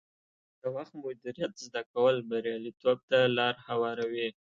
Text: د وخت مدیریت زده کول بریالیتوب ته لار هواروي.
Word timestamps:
د 0.61 0.63
وخت 0.75 0.93
مدیریت 1.03 1.53
زده 1.65 1.81
کول 1.91 2.15
بریالیتوب 2.29 2.97
ته 3.09 3.19
لار 3.37 3.55
هواروي. 3.67 4.27